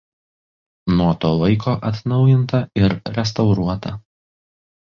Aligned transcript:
Nuo 0.93 1.09
to 1.25 1.29
laiko 1.41 1.75
atnaujinta 1.91 2.63
ir 2.85 2.97
restauruota. 3.19 3.93